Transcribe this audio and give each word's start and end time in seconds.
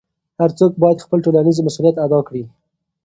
هر 0.39 0.49
څوک 0.59 0.71
باید 0.83 1.03
خپل 1.05 1.19
ټولنیز 1.25 1.57
مسؤلیت 1.67 1.95
ادا 2.05 2.19
کړي. 2.27 2.43